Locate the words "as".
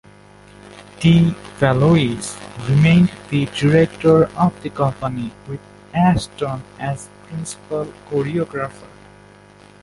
6.79-7.07